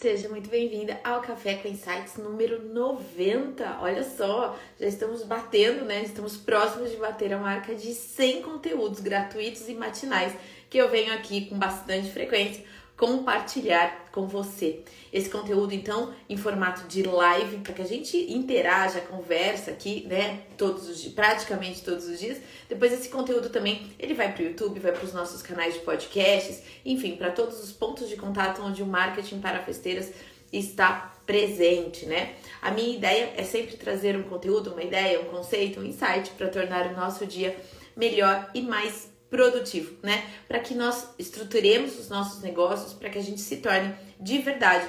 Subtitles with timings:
[0.00, 3.78] Seja muito bem-vinda ao Café com Insights número 90.
[3.80, 6.04] Olha só, já estamos batendo, né?
[6.04, 10.32] Estamos próximos de bater a marca de 100 conteúdos gratuitos e matinais
[10.70, 12.64] que eu venho aqui com bastante frequência
[12.98, 14.80] compartilhar com você.
[15.12, 20.40] Esse conteúdo, então, em formato de live, para que a gente interaja, conversa aqui, né,
[20.56, 22.38] todos os dias, praticamente todos os dias.
[22.68, 25.80] Depois esse conteúdo também, ele vai para o YouTube, vai para os nossos canais de
[25.80, 30.12] podcasts, enfim, para todos os pontos de contato onde o marketing para festeiras
[30.52, 32.34] está presente, né?
[32.60, 36.48] A minha ideia é sempre trazer um conteúdo, uma ideia, um conceito, um insight para
[36.48, 37.56] tornar o nosso dia
[37.94, 40.24] melhor e mais produtivo, né?
[40.46, 44.88] Para que nós estruturemos os nossos negócios, para que a gente se torne de verdade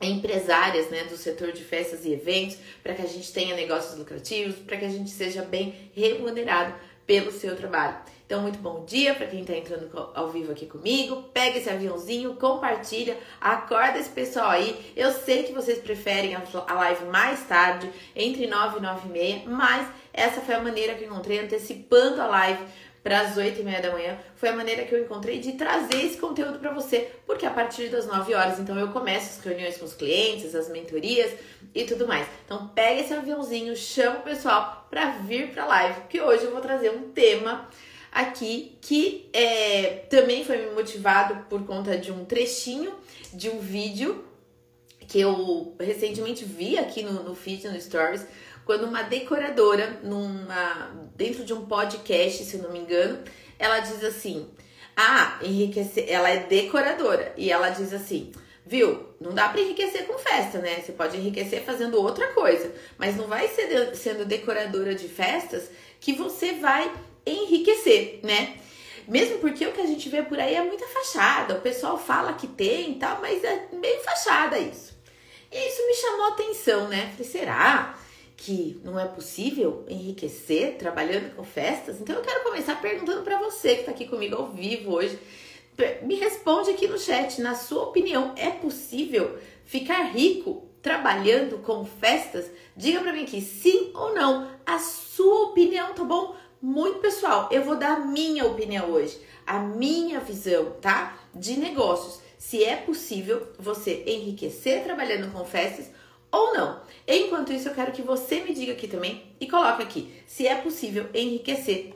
[0.00, 4.54] empresárias, né, do setor de festas e eventos, para que a gente tenha negócios lucrativos,
[4.56, 6.72] para que a gente seja bem remunerado
[7.04, 7.96] pelo seu trabalho.
[8.24, 11.22] Então, muito bom dia para quem está entrando ao vivo aqui comigo.
[11.32, 14.92] Pega esse aviãozinho, compartilha, acorda esse pessoal aí.
[14.94, 19.42] Eu sei que vocês preferem a live mais tarde, entre 9 e 9 e meia,
[19.46, 22.62] mas essa foi a maneira que eu encontrei antecipando a live
[23.02, 26.04] para as 8 e meia da manhã, foi a maneira que eu encontrei de trazer
[26.04, 29.76] esse conteúdo para você, porque a partir das 9 horas, então eu começo as reuniões
[29.76, 31.32] com os clientes, as mentorias
[31.74, 32.26] e tudo mais.
[32.44, 36.52] Então pega esse aviãozinho, chama o pessoal para vir para a live, que hoje eu
[36.52, 37.68] vou trazer um tema
[38.10, 42.94] aqui que é, também foi motivado por conta de um trechinho
[43.32, 44.24] de um vídeo
[45.08, 48.26] que eu recentemente vi aqui no, no feed, no Stories,
[48.68, 53.18] quando uma decoradora, numa, dentro de um podcast, se não me engano,
[53.58, 54.46] ela diz assim:
[54.94, 56.04] Ah, enriquecer.
[56.06, 57.32] Ela é decoradora.
[57.38, 58.30] E ela diz assim:
[58.66, 59.08] Viu?
[59.18, 60.82] Não dá para enriquecer com festa, né?
[60.82, 66.12] Você pode enriquecer fazendo outra coisa, mas não vai ser sendo decoradora de festas que
[66.12, 66.92] você vai
[67.24, 68.58] enriquecer, né?
[69.08, 71.54] Mesmo porque o que a gente vê por aí é muita fachada.
[71.54, 74.94] O pessoal fala que tem e tal, mas é bem fachada isso.
[75.50, 77.10] E isso me chamou atenção, né?
[77.16, 77.98] Falei, será?
[78.38, 82.00] Que não é possível enriquecer trabalhando com festas?
[82.00, 85.18] Então eu quero começar perguntando para você que está aqui comigo ao vivo hoje.
[86.02, 92.48] Me responde aqui no chat, na sua opinião, é possível ficar rico trabalhando com festas?
[92.76, 94.48] Diga para mim aqui sim ou não.
[94.64, 96.36] A sua opinião, tá bom?
[96.62, 101.18] Muito pessoal, eu vou dar a minha opinião hoje, a minha visão, tá?
[101.34, 102.20] De negócios.
[102.38, 105.90] Se é possível você enriquecer trabalhando com festas
[106.30, 106.80] ou não.
[107.06, 110.56] Enquanto isso, eu quero que você me diga aqui também e coloque aqui se é
[110.56, 111.94] possível enriquecer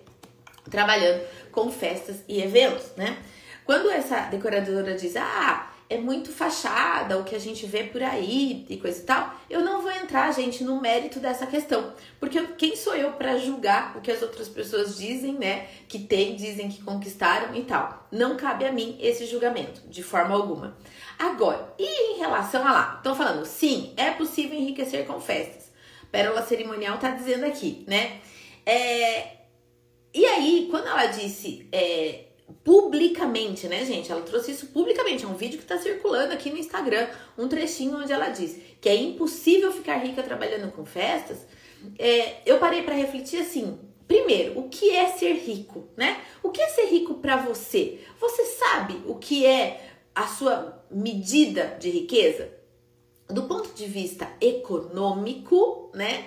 [0.71, 3.19] trabalhando com festas e eventos, né?
[3.65, 8.65] Quando essa decoradora diz, ah, é muito fachada, o que a gente vê por aí
[8.69, 11.93] e coisa e tal, eu não vou entrar, gente, no mérito dessa questão.
[12.19, 15.69] Porque quem sou eu para julgar o que as outras pessoas dizem, né?
[15.87, 18.09] Que tem, dizem que conquistaram e tal.
[18.11, 20.79] Não cabe a mim esse julgamento, de forma alguma.
[21.19, 22.95] Agora, e em relação a lá?
[22.97, 25.71] Estão falando, sim, é possível enriquecer com festas.
[26.11, 28.21] Pérola Cerimonial tá dizendo aqui, né?
[28.65, 29.43] É,
[30.15, 32.32] e aí, quando ela disse é,
[32.65, 34.11] publicamente, né, gente?
[34.11, 35.25] Ela trouxe isso publicamente.
[35.25, 38.89] É um vídeo que tá circulando aqui no Instagram, um trechinho onde ela diz que
[38.89, 41.39] é impossível ficar rica trabalhando com festas.
[41.99, 43.79] É, eu parei para refletir assim.
[44.07, 46.21] Primeiro, o que é ser rico, né?
[46.43, 48.01] O que é ser rico para você?
[48.21, 52.51] Você sabe o que é a sua medida de riqueza?
[53.29, 56.27] Do ponto de vista econômico, né?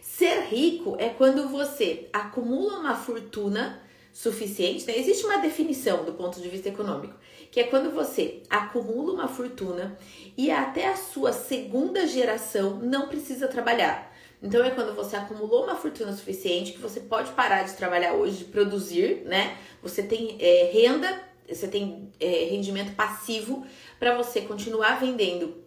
[0.00, 3.82] Ser rico é quando você acumula uma fortuna
[4.14, 4.96] suficiente, né?
[4.96, 7.14] Existe uma definição do ponto de vista econômico,
[7.50, 9.98] que é quando você acumula uma fortuna
[10.38, 14.14] e até a sua segunda geração não precisa trabalhar.
[14.40, 18.38] Então é quando você acumulou uma fortuna suficiente que você pode parar de trabalhar hoje,
[18.38, 19.58] de produzir, né?
[19.82, 23.66] Você tem é, renda você tem é, rendimento passivo
[23.98, 25.62] para você continuar vendendo,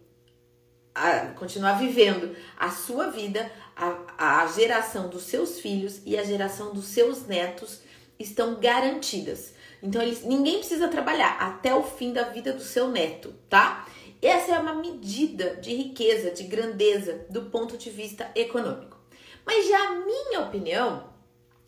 [0.92, 6.72] a, continuar vivendo a sua vida, a, a geração dos seus filhos e a geração
[6.72, 7.86] dos seus netos
[8.18, 9.54] estão garantidas.
[9.82, 13.86] Então eles, ninguém precisa trabalhar até o fim da vida do seu neto, tá?
[14.20, 18.98] Essa é uma medida de riqueza, de grandeza do ponto de vista econômico.
[19.46, 21.08] Mas já a minha opinião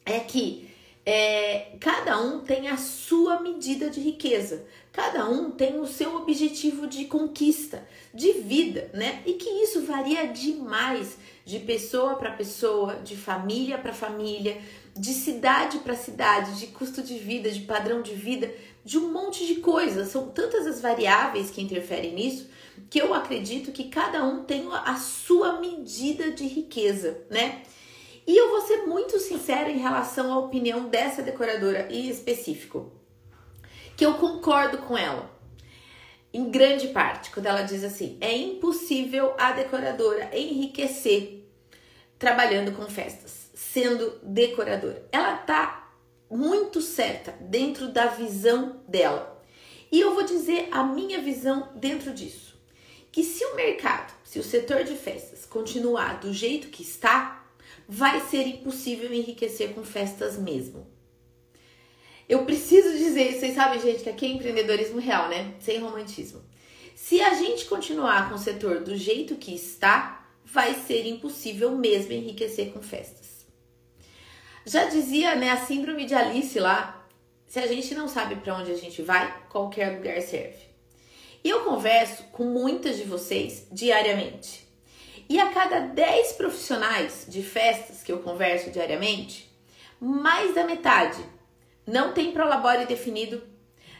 [0.04, 0.68] é que
[1.06, 6.86] é, cada um tem a sua medida de riqueza, cada um tem o seu objetivo
[6.86, 9.22] de conquista, de vida, né?
[9.24, 14.60] E que isso varia demais de pessoa para pessoa, de família para família,
[14.96, 18.52] de cidade para cidade, de custo de vida, de padrão de vida,
[18.84, 20.08] de um monte de coisas.
[20.08, 22.48] São tantas as variáveis que interferem nisso
[22.88, 27.62] que eu acredito que cada um tem a sua medida de riqueza, né?
[28.26, 32.92] E eu vou ser muito sincera em relação à opinião dessa decoradora em específico,
[33.96, 35.38] que eu concordo com ela.
[36.32, 41.44] em grande parte, quando ela diz assim: é impossível a decoradora enriquecer
[42.18, 45.06] trabalhando com festas, sendo decoradora.
[45.12, 45.92] Ela tá
[46.30, 49.44] muito certa dentro da visão dela.
[49.92, 52.58] E eu vou dizer a minha visão dentro disso.
[53.12, 57.44] Que se o mercado, se o setor de festas continuar do jeito que está,
[57.86, 60.86] vai ser impossível enriquecer com festas mesmo.
[62.26, 65.54] Eu preciso dizer, vocês sabem, gente, que aqui é empreendedorismo real, né?
[65.60, 66.40] Sem romantismo.
[66.94, 72.12] Se a gente continuar com o setor do jeito que está, vai ser impossível mesmo
[72.12, 73.19] enriquecer com festas.
[74.64, 77.06] Já dizia, né, a síndrome de Alice lá,
[77.46, 80.70] se a gente não sabe para onde a gente vai, qualquer lugar serve.
[81.42, 84.68] E eu converso com muitas de vocês diariamente.
[85.28, 89.50] E a cada 10 profissionais de festas que eu converso diariamente,
[90.00, 91.22] mais da metade
[91.86, 93.42] não tem prolabore definido,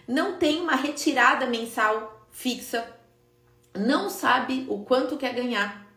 [0.06, 2.88] não tem uma retirada mensal fixa,
[3.74, 5.89] não sabe o quanto quer ganhar.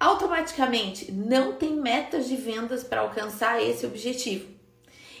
[0.00, 4.48] Automaticamente não tem metas de vendas para alcançar esse objetivo.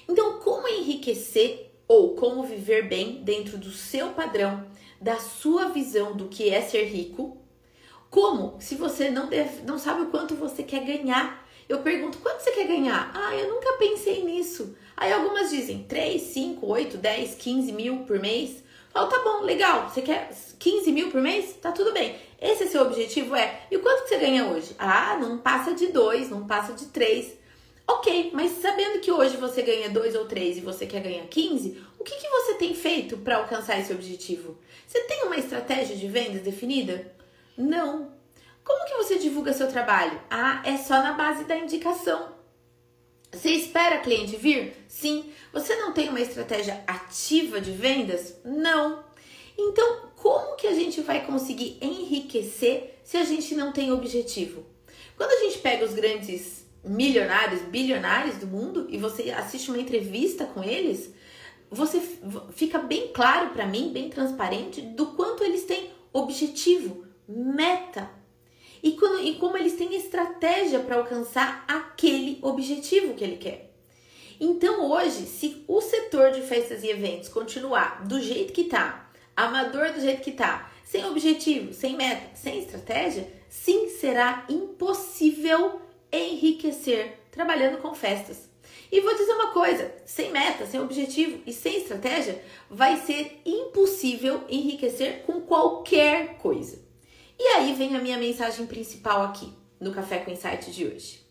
[0.08, 4.66] Então, como enriquecer ou como viver bem dentro do seu padrão,
[4.98, 7.36] da sua visão do que é ser rico?
[8.08, 8.56] Como?
[8.58, 11.46] Se você não, deve, não sabe o quanto você quer ganhar.
[11.68, 13.12] Eu pergunto, quanto você quer ganhar?
[13.14, 14.74] Ah, eu nunca pensei nisso.
[14.96, 18.64] Aí algumas dizem 3, 5, 8, 10, 15 mil por mês.
[18.92, 19.88] Falo, tá bom, legal.
[19.88, 21.54] Você quer 15 mil por mês?
[21.60, 22.16] Tá tudo bem.
[22.40, 23.36] Esse é seu objetivo?
[23.36, 23.62] É.
[23.70, 24.74] E quanto que você ganha hoje?
[24.78, 27.38] Ah, não passa de 2, não passa de 3.
[27.86, 31.82] Ok, mas sabendo que hoje você ganha 2 ou 3 e você quer ganhar 15,
[31.98, 34.58] o que, que você tem feito para alcançar esse objetivo?
[34.86, 37.12] Você tem uma estratégia de vendas definida?
[37.56, 38.12] Não.
[38.64, 40.20] Como que você divulga seu trabalho?
[40.30, 42.39] Ah, é só na base da indicação.
[43.32, 44.74] Você espera cliente vir?
[44.88, 45.32] Sim.
[45.52, 48.36] Você não tem uma estratégia ativa de vendas?
[48.44, 49.04] Não.
[49.56, 54.64] Então, como que a gente vai conseguir enriquecer se a gente não tem objetivo?
[55.16, 60.46] Quando a gente pega os grandes milionários, bilionários do mundo e você assiste uma entrevista
[60.46, 61.12] com eles,
[61.70, 62.00] você
[62.52, 68.10] fica bem claro para mim, bem transparente do quanto eles têm objetivo, meta,
[68.82, 73.70] e, quando, e como eles têm estratégia para alcançar aquele objetivo que ele quer.
[74.38, 79.92] Então, hoje, se o setor de festas e eventos continuar do jeito que está, amador
[79.92, 85.80] do jeito que está, sem objetivo, sem meta, sem estratégia, sim, será impossível
[86.10, 88.48] enriquecer trabalhando com festas.
[88.90, 94.42] E vou dizer uma coisa: sem meta, sem objetivo e sem estratégia, vai ser impossível
[94.48, 96.89] enriquecer com qualquer coisa.
[97.42, 99.50] E aí vem a minha mensagem principal aqui
[99.80, 101.22] no Café com Insight de hoje.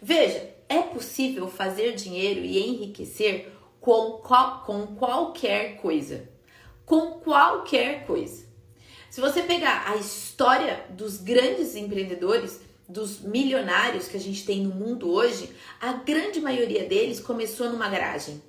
[0.00, 6.26] Veja, é possível fazer dinheiro e enriquecer com, qual, com qualquer coisa.
[6.86, 8.46] Com qualquer coisa.
[9.10, 14.74] Se você pegar a história dos grandes empreendedores, dos milionários que a gente tem no
[14.74, 18.42] mundo hoje, a grande maioria deles começou numa garagem.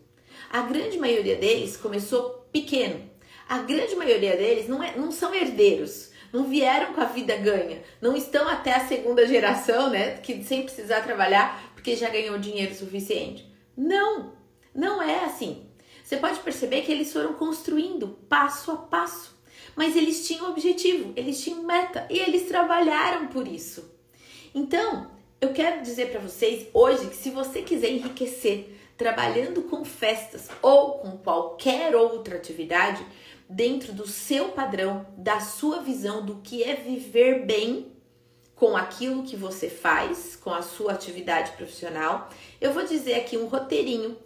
[0.50, 3.12] A grande maioria deles começou pequeno.
[3.50, 7.82] A grande maioria deles não, é, não são herdeiros não vieram com a vida ganha,
[8.00, 12.76] não estão até a segunda geração, né, que sem precisar trabalhar porque já ganhou dinheiro
[12.76, 13.46] suficiente.
[13.76, 14.34] Não,
[14.74, 15.66] não é assim.
[16.04, 19.36] Você pode perceber que eles foram construindo passo a passo,
[19.76, 23.92] mas eles tinham objetivo, eles tinham meta e eles trabalharam por isso.
[24.54, 25.10] Então,
[25.40, 31.00] eu quero dizer para vocês hoje que se você quiser enriquecer trabalhando com festas ou
[31.00, 33.04] com qualquer outra atividade,
[33.52, 37.92] dentro do seu padrão, da sua visão do que é viver bem
[38.56, 42.30] com aquilo que você faz, com a sua atividade profissional.
[42.62, 44.18] Eu vou dizer aqui um roteirinho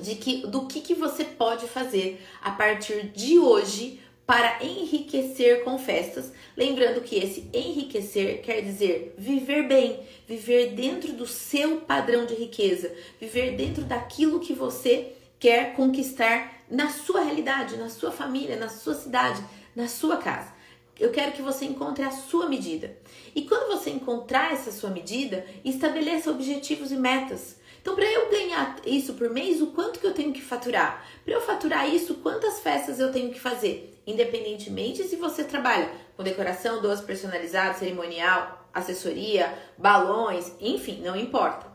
[0.00, 5.78] de que do que, que você pode fazer a partir de hoje para enriquecer com
[5.78, 6.32] festas.
[6.56, 12.92] Lembrando que esse enriquecer quer dizer viver bem, viver dentro do seu padrão de riqueza,
[13.20, 18.94] viver dentro daquilo que você quer conquistar na sua realidade, na sua família, na sua
[18.94, 19.42] cidade,
[19.74, 20.52] na sua casa.
[20.98, 22.94] Eu quero que você encontre a sua medida.
[23.34, 27.56] E quando você encontrar essa sua medida, estabeleça objetivos e metas.
[27.80, 31.02] Então, para eu ganhar isso por mês, o quanto que eu tenho que faturar?
[31.24, 33.98] Para eu faturar isso, quantas festas eu tenho que fazer?
[34.06, 41.66] Independentemente se você trabalha com decoração, doce personalizado, cerimonial, assessoria, balões, enfim, não importa.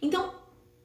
[0.00, 0.39] Então,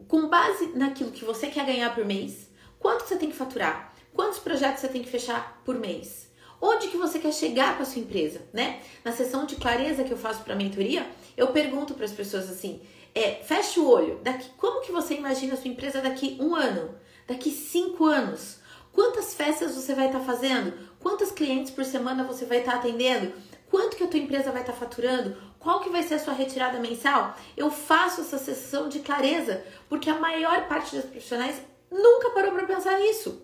[0.08, 2.50] com base naquilo que você quer ganhar por mês,
[2.80, 3.94] quanto você tem que faturar?
[4.14, 6.30] Quantos projetos você tem que fechar por mês?
[6.62, 8.82] Onde que você quer chegar com a sua empresa, né?
[9.04, 12.82] Na sessão de clareza que eu faço para mentoria, eu pergunto para as pessoas assim:
[13.14, 16.96] é, fecha o olho, daqui, como que você imagina a sua empresa daqui um ano,
[17.28, 18.64] daqui cinco anos?
[18.94, 20.74] Quantas festas você vai estar tá fazendo?
[21.06, 23.32] quantos clientes por semana você vai estar tá atendendo,
[23.70, 26.34] quanto que a tua empresa vai estar tá faturando, qual que vai ser a sua
[26.34, 27.36] retirada mensal.
[27.58, 32.68] Eu faço essa sessão de clareza, porque a maior parte dos profissionais nunca parou para
[32.68, 33.42] pensar nisso.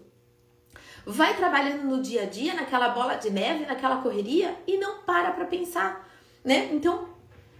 [1.05, 5.31] Vai trabalhando no dia a dia, naquela bola de neve, naquela correria e não para
[5.31, 6.07] para pensar,
[6.43, 6.69] né?
[6.71, 7.09] Então,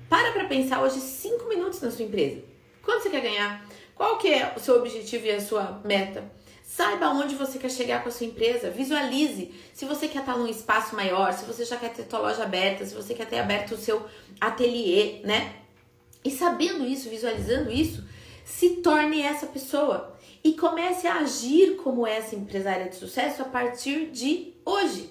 [0.08, 2.44] para para pensar hoje cinco minutos na sua empresa.
[2.84, 3.66] Quanto você quer ganhar?
[3.96, 6.24] Qual que é o seu objetivo e a sua meta?
[6.74, 9.54] Saiba onde você quer chegar com a sua empresa, visualize.
[9.74, 12.86] Se você quer estar num espaço maior, se você já quer ter sua loja aberta,
[12.86, 14.06] se você quer ter aberto o seu
[14.40, 15.54] ateliê, né?
[16.24, 18.06] E sabendo isso, visualizando isso,
[18.46, 24.10] se torne essa pessoa e comece a agir como essa empresária de sucesso a partir
[24.10, 25.10] de hoje.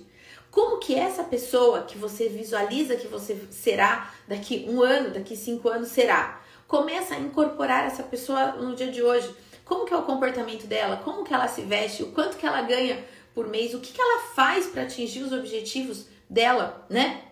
[0.50, 5.68] Como que essa pessoa que você visualiza que você será daqui um ano, daqui cinco
[5.68, 6.40] anos será?
[6.66, 9.30] Começa a incorporar essa pessoa no dia de hoje
[9.70, 12.60] como que é o comportamento dela, como que ela se veste, o quanto que ela
[12.62, 17.22] ganha por mês, o que, que ela faz para atingir os objetivos dela, né?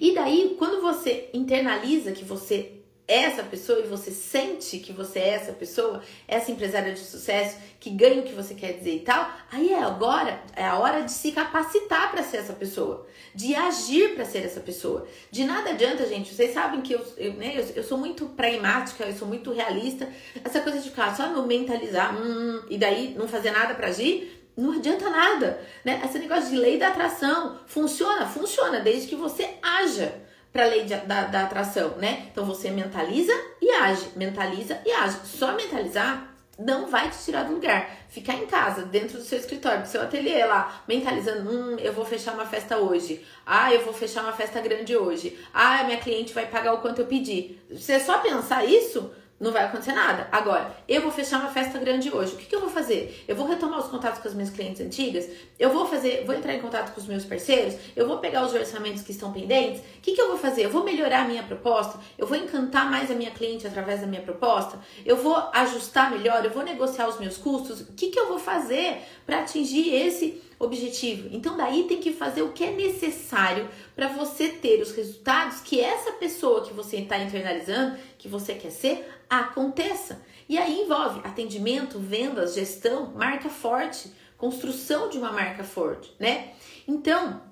[0.00, 2.79] E daí, quando você internaliza que você
[3.10, 7.90] essa pessoa e você sente que você é essa pessoa, essa empresária de sucesso que
[7.90, 11.10] ganha o que você quer dizer e tal, aí é agora, é a hora de
[11.10, 15.08] se capacitar para ser essa pessoa, de agir para ser essa pessoa.
[15.28, 19.02] De nada adianta, gente, vocês sabem que eu, eu, né, eu, eu sou muito pragmática,
[19.04, 20.08] eu sou muito realista,
[20.44, 24.40] essa coisa de ficar só no mentalizar hum, e daí não fazer nada para agir,
[24.56, 26.02] não adianta nada, né?
[26.04, 30.84] Esse negócio de lei da atração funciona, funciona desde que você haja para a lei
[30.84, 32.26] de, da, da atração, né?
[32.30, 35.18] Então você mentaliza e age, mentaliza e age.
[35.24, 37.98] Só mentalizar não vai te tirar do lugar.
[38.08, 42.04] Ficar em casa, dentro do seu escritório, do seu ateliê lá, mentalizando, hum, eu vou
[42.04, 43.24] fechar uma festa hoje.
[43.46, 45.38] Ah, eu vou fechar uma festa grande hoje.
[45.54, 47.56] Ah, minha cliente vai pagar o quanto eu pedi.
[47.70, 50.28] Você só pensar isso, não vai acontecer nada.
[50.30, 52.34] Agora, eu vou fechar uma festa grande hoje.
[52.34, 53.24] O que, que, eu vou fazer?
[53.26, 55.26] Eu vou retomar os contatos com as minhas clientes antigas?
[55.58, 57.74] Eu vou fazer, vou entrar em contato com os meus parceiros?
[57.96, 59.80] Eu vou pegar os orçamentos que estão pendentes?
[59.80, 60.66] O que, que eu vou fazer?
[60.66, 61.98] Eu vou melhorar a minha proposta?
[62.18, 64.78] Eu vou encantar mais a minha cliente através da minha proposta?
[65.06, 66.44] Eu vou ajustar melhor?
[66.44, 67.80] Eu vou negociar os meus custos?
[67.80, 71.30] O que, que eu vou fazer para atingir esse objetivo.
[71.32, 73.66] Então daí tem que fazer o que é necessário
[74.00, 78.70] para você ter os resultados que essa pessoa que você está internalizando, que você quer
[78.70, 80.22] ser, aconteça.
[80.48, 86.52] E aí envolve atendimento, vendas, gestão, marca forte, construção de uma marca forte, né?
[86.88, 87.42] Então,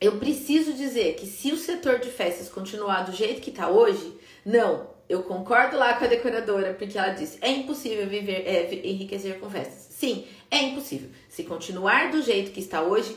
[0.00, 4.18] eu preciso dizer que se o setor de festas continuar do jeito que está hoje,
[4.46, 9.38] não, eu concordo lá com a decoradora, porque ela disse: é impossível viver, é, enriquecer
[9.38, 9.88] com festas.
[9.90, 11.10] Sim, é impossível.
[11.28, 13.14] Se continuar do jeito que está hoje,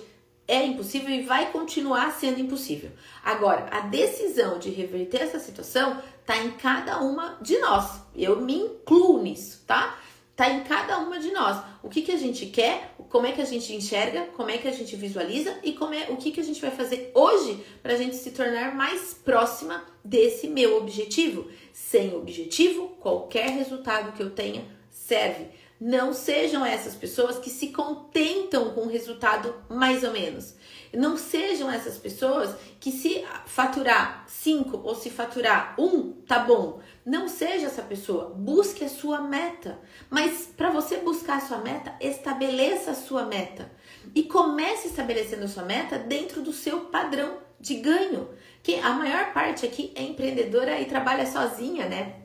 [0.47, 2.91] é impossível e vai continuar sendo impossível.
[3.23, 8.01] Agora, a decisão de reverter essa situação está em cada uma de nós.
[8.15, 9.97] Eu me incluo nisso, tá?
[10.35, 11.63] Tá em cada uma de nós.
[11.81, 14.67] O que, que a gente quer, como é que a gente enxerga, como é que
[14.67, 17.93] a gente visualiza e como é, o que, que a gente vai fazer hoje para
[17.93, 21.49] a gente se tornar mais próxima desse meu objetivo.
[21.71, 25.47] Sem objetivo, qualquer resultado que eu tenha serve.
[25.87, 30.55] Não sejam essas pessoas que se contentam com o resultado mais ou menos.
[30.91, 36.79] Não sejam essas pessoas que se faturar 5 ou se faturar 1, um, tá bom.
[37.05, 38.33] Não seja essa pessoa.
[38.35, 39.77] Busque a sua meta.
[40.09, 43.71] Mas para você buscar a sua meta, estabeleça a sua meta.
[44.15, 48.29] E comece estabelecendo a sua meta dentro do seu padrão de ganho.
[48.63, 52.24] Que a maior parte aqui é empreendedora e trabalha sozinha, né?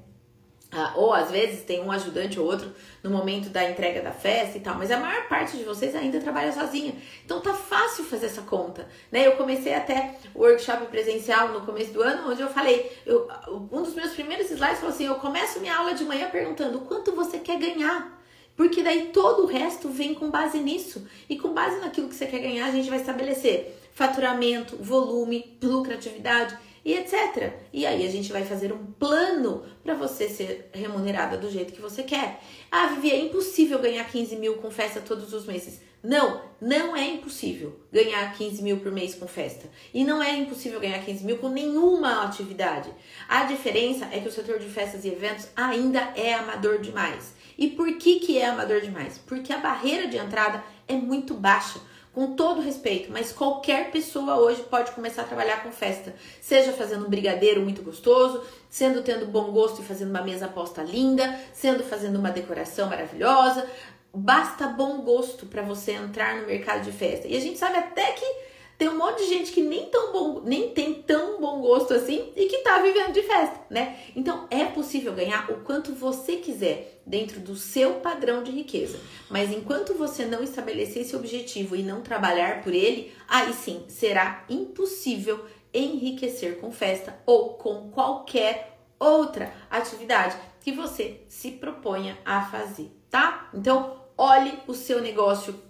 [0.72, 2.72] Ah, ou às vezes tem um ajudante ou outro
[3.02, 6.20] no momento da entrega da festa e tal, mas a maior parte de vocês ainda
[6.20, 6.94] trabalha sozinha.
[7.24, 9.26] Então tá fácil fazer essa conta, né?
[9.26, 13.82] Eu comecei até o workshop presencial no começo do ano, onde eu falei, eu, um
[13.82, 17.38] dos meus primeiros slides falou assim: eu começo minha aula de manhã perguntando quanto você
[17.38, 18.18] quer ganhar.
[18.56, 21.08] Porque daí todo o resto vem com base nisso.
[21.28, 26.56] E com base naquilo que você quer ganhar, a gente vai estabelecer faturamento, volume, lucratividade
[26.84, 27.52] e etc.
[27.72, 31.80] E aí a gente vai fazer um plano para você ser remunerada do jeito que
[31.80, 32.40] você quer.
[32.70, 35.80] Ah, Vivi, é impossível ganhar 15 mil com festa todos os meses.
[36.02, 39.68] Não, não é impossível ganhar 15 mil por mês com festa.
[39.92, 42.90] E não é impossível ganhar 15 mil com nenhuma atividade.
[43.28, 47.34] A diferença é que o setor de festas e eventos ainda é amador demais.
[47.58, 49.18] E por que, que é amador demais?
[49.18, 51.78] Porque a barreira de entrada é muito baixa
[52.12, 57.06] com todo respeito, mas qualquer pessoa hoje pode começar a trabalhar com festa, seja fazendo
[57.06, 61.84] um brigadeiro muito gostoso, sendo tendo bom gosto e fazendo uma mesa posta linda, sendo
[61.84, 63.66] fazendo uma decoração maravilhosa.
[64.12, 67.28] Basta bom gosto para você entrar no mercado de festa.
[67.28, 68.49] E a gente sabe até que
[68.80, 72.32] tem um monte de gente que nem, tão bom, nem tem tão bom posto assim
[72.34, 73.98] e que tá vivendo de festa, né?
[74.16, 78.98] Então é possível ganhar o quanto você quiser dentro do seu padrão de riqueza.
[79.28, 84.46] Mas enquanto você não estabelecer esse objetivo e não trabalhar por ele, aí sim será
[84.48, 85.44] impossível
[85.74, 93.50] enriquecer com festa ou com qualquer outra atividade que você se proponha a fazer, tá?
[93.52, 95.68] Então, olhe o seu negócio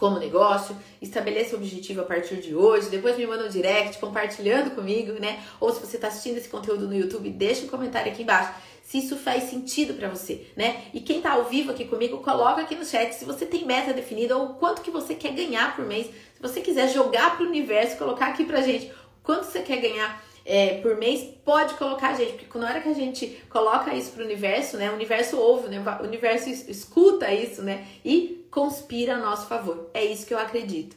[0.00, 4.74] como negócio, estabeleça o objetivo a partir de hoje, depois me manda um direct compartilhando
[4.74, 5.44] comigo, né?
[5.60, 8.98] Ou se você está assistindo esse conteúdo no YouTube, deixa um comentário aqui embaixo se
[8.98, 10.84] isso faz sentido para você, né?
[10.92, 13.92] E quem tá ao vivo aqui comigo, coloca aqui no chat se você tem meta
[13.92, 16.06] definida ou quanto que você quer ganhar por mês.
[16.06, 18.90] Se você quiser jogar pro universo, colocar aqui pra gente
[19.22, 22.92] quanto você quer ganhar é, por mês, pode colocar, gente, porque na hora que a
[22.92, 24.90] gente coloca isso pro universo, né?
[24.90, 25.80] O universo ouve, né?
[26.00, 27.86] O universo escuta isso, né?
[28.04, 29.88] E conspira a nosso favor.
[29.94, 30.96] É isso que eu acredito.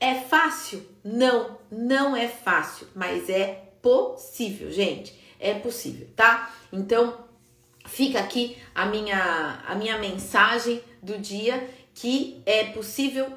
[0.00, 0.88] É fácil?
[1.04, 5.14] Não, não é fácil, mas é possível, gente.
[5.38, 6.50] É possível, tá?
[6.72, 7.26] Então,
[7.84, 13.30] fica aqui a minha, a minha mensagem do dia que é possível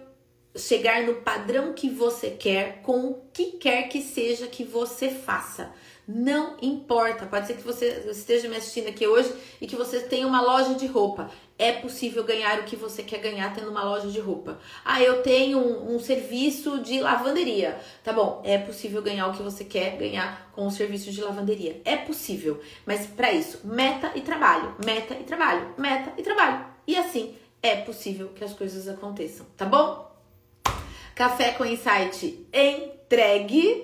[0.58, 5.72] chegar no padrão que você quer com o que quer que seja que você faça.
[6.08, 10.26] Não importa, pode ser que você esteja me assistindo aqui hoje e que você tenha
[10.26, 11.30] uma loja de roupa.
[11.60, 14.58] É possível ganhar o que você quer ganhar tendo uma loja de roupa.
[14.86, 17.78] Ah, eu tenho um, um serviço de lavanderia.
[18.06, 21.82] Tá bom, é possível ganhar o que você quer ganhar com o serviço de lavanderia.
[21.84, 26.66] É possível, mas para isso, meta e trabalho, meta e trabalho, meta e trabalho.
[26.88, 30.07] E assim é possível que as coisas aconteçam, tá bom?
[31.18, 33.84] Café com Insight entregue.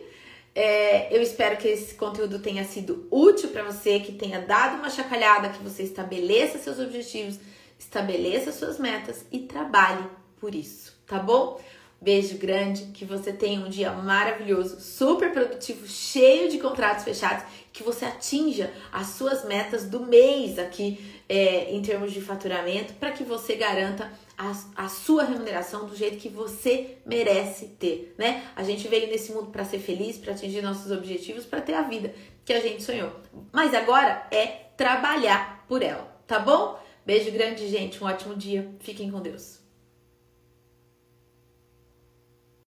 [0.53, 4.89] É, eu espero que esse conteúdo tenha sido útil para você, que tenha dado uma
[4.91, 7.39] chacalhada, que você estabeleça seus objetivos,
[7.79, 10.05] estabeleça suas metas e trabalhe
[10.39, 11.59] por isso, tá bom?
[11.99, 17.81] Beijo grande, que você tenha um dia maravilhoso, super produtivo, cheio de contratos fechados, que
[17.81, 23.23] você atinja as suas metas do mês aqui é, em termos de faturamento, para que
[23.23, 28.43] você garanta a, a, sua remuneração do jeito que você merece ter, né?
[28.55, 31.83] A gente veio nesse mundo para ser feliz, para atingir nossos objetivos, para ter a
[31.83, 32.13] vida
[32.43, 33.11] que a gente sonhou.
[33.51, 36.79] Mas agora é trabalhar por ela, tá bom?
[37.05, 38.03] Beijo grande, gente.
[38.03, 38.69] Um ótimo dia.
[38.79, 39.62] Fiquem com Deus.